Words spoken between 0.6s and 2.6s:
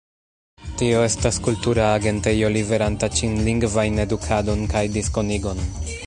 Tio estas kultura agentejo